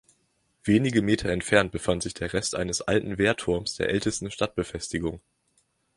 Wenige 0.63 1.03
Meter 1.03 1.29
entfernt 1.29 1.71
befand 1.71 2.01
sich 2.01 2.15
der 2.15 2.33
Rest 2.33 2.55
eines 2.55 2.81
alten 2.81 3.19
Wehrturms 3.19 3.75
der 3.75 3.89
ältesten 3.89 4.31
Stadtbefestigung. 4.31 5.21